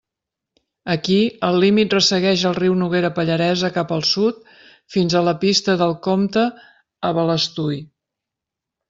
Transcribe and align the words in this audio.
Aquí, 0.91 1.17
el 1.49 1.57
límit 1.63 1.91
ressegueix 1.95 2.45
el 2.51 2.55
riu 2.59 2.77
Noguera 2.79 3.11
Pallaresa 3.17 3.69
cap 3.75 3.93
al 3.97 4.01
sud 4.13 4.39
fins 4.95 5.17
a 5.17 5.21
la 5.29 5.35
pista 5.45 5.77
del 5.83 5.95
Compte 6.09 6.47
a 7.11 7.13
Balestui. 7.19 7.79